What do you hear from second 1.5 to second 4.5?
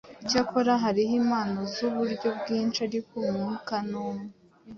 z’uburyo bwinshi, ariko Umwuka ni umwe.